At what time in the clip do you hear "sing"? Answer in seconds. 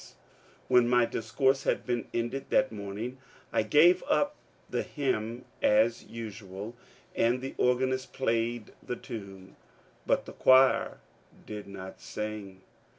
12.01-12.61